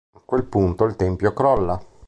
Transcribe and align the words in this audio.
A 0.13 0.19
quel 0.25 0.45
punto, 0.45 0.85
il 0.85 0.95
tempio 0.95 1.31
crolla. 1.31 1.79